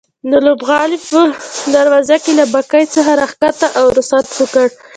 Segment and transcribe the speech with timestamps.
[0.31, 1.19] د لوبغالي په
[1.75, 4.67] دروازه کې له بګۍ څخه راکښته او رخصت مو کړه.